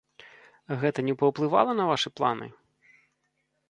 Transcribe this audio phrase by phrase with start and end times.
[0.85, 2.53] Гэта не паўплывала на вашы планы?